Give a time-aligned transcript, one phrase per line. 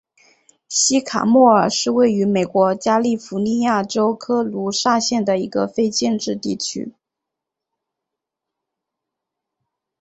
[0.67, 6.91] 西卡莫尔是位于美国加利福尼亚州科卢萨县的一个非建制地区。